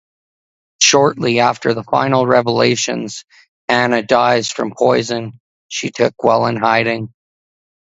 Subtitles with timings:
[0.81, 3.23] Shortly after the final revelations,
[3.67, 7.13] Anna dies from poison she took while in hiding.